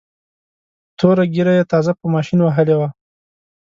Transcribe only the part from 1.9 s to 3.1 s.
په ماشین وهلې وه.